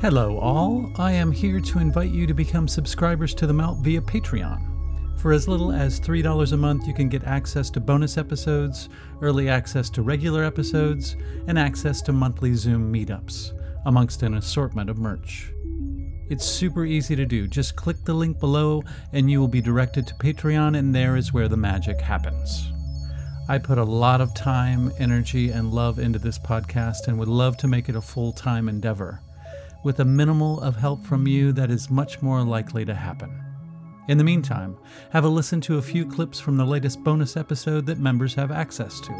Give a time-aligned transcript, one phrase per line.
[0.00, 0.92] Hello, all.
[0.96, 5.18] I am here to invite you to become subscribers to The Melt via Patreon.
[5.18, 9.48] For as little as $3 a month, you can get access to bonus episodes, early
[9.48, 11.16] access to regular episodes,
[11.48, 13.50] and access to monthly Zoom meetups,
[13.86, 15.50] amongst an assortment of merch.
[16.30, 17.48] It's super easy to do.
[17.48, 21.32] Just click the link below, and you will be directed to Patreon, and there is
[21.32, 22.70] where the magic happens.
[23.48, 27.56] I put a lot of time, energy, and love into this podcast and would love
[27.56, 29.22] to make it a full time endeavor.
[29.84, 33.44] With a minimal of help from you, that is much more likely to happen.
[34.08, 34.76] In the meantime,
[35.12, 38.50] have a listen to a few clips from the latest bonus episode that members have
[38.50, 39.12] access to.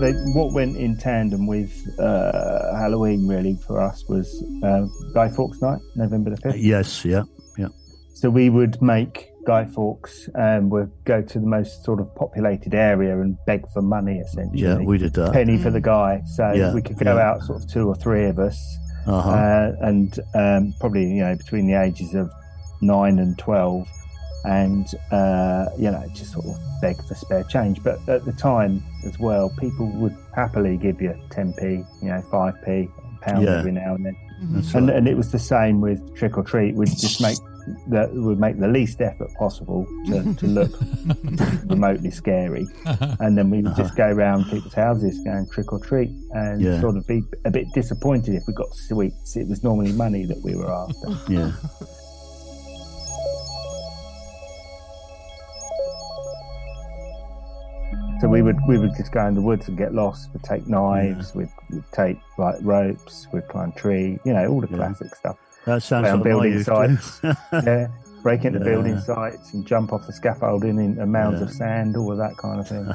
[0.00, 5.60] They, what went in tandem with uh, Halloween really for us was uh, Guy Fawkes
[5.60, 6.56] Night, November the fifth.
[6.56, 7.24] Yes, yeah,
[7.58, 7.68] yeah.
[8.14, 12.74] So we would make Guy Fawkes and would go to the most sort of populated
[12.74, 14.62] area and beg for money essentially.
[14.62, 15.32] Yeah, we did that.
[15.32, 16.22] penny for the guy.
[16.34, 17.30] So Yeah, we could go yeah.
[17.30, 18.58] out sort of two or three of us,
[19.06, 19.30] Uh-huh.
[19.30, 22.30] uh, and um, probably you know between the ages of
[22.80, 23.86] nine and twelve,
[24.44, 27.82] and uh, you know just sort of beg for spare change.
[27.82, 32.22] But at the time as well, people would happily give you ten p, you know,
[32.30, 32.88] five p,
[33.20, 33.58] pound Yeah.
[33.58, 34.16] every now and then.
[34.52, 34.96] That's And, right.
[34.96, 36.74] and it was the same with trick or treat.
[36.74, 37.38] We'd just make
[37.88, 40.72] that would make the least effort possible to, to look
[41.66, 42.66] remotely scary,
[43.20, 44.10] and then we would just uh-huh.
[44.10, 46.80] go around people's houses going trick or treat, and Yeah.
[46.80, 49.36] sort of be a bit disappointed if we got sweets.
[49.36, 51.08] It was normally money that we were after.
[51.32, 51.52] yeah.
[58.20, 60.30] So we would we would just go in the woods and get lost.
[60.32, 61.34] We'd take knives.
[61.34, 63.26] We'd, we'd take like ropes.
[63.32, 64.18] We'd climb tree.
[64.24, 64.76] You know all the Yeah.
[64.76, 65.36] classic stuff.
[65.66, 66.64] That sounds Around like my building youth.
[66.66, 67.20] sites.
[67.20, 67.32] too.
[67.52, 67.88] yeah,
[68.22, 68.64] break into Yeah.
[68.64, 71.46] building sites and jump off the scaffolding into mounds Yeah.
[71.46, 72.86] of sand, all of that kind of thing.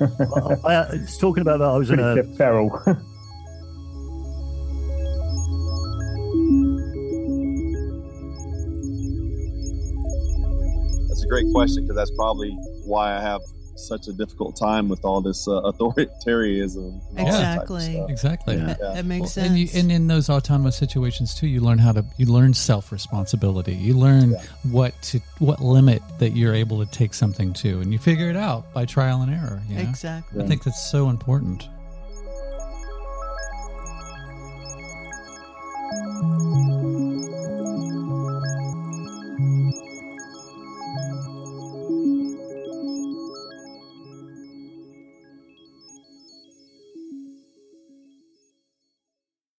[0.64, 1.68] I, uh, I, talking about that.
[1.68, 2.70] I was in Pretty a feral.
[11.08, 12.50] That's a great question because that's probably
[12.84, 13.40] why I have
[13.74, 17.00] such a difficult time with all this uh, authoritarianism.
[17.16, 18.04] and all that type of Exactly.
[18.08, 18.56] Exactly.
[18.56, 18.64] Yeah.
[18.66, 19.48] That, that makes Well, sense.
[19.48, 22.92] And, you, and in those autonomous situations too, you learn how to you learn self
[22.92, 23.74] responsibility.
[23.74, 24.42] You learn Yeah.
[24.70, 28.36] what to what limit that you're able to take something to, and you figure it
[28.36, 29.62] out by trial and error.
[29.68, 29.82] You know?
[29.82, 30.42] exactly.
[30.44, 31.68] I think that's so important.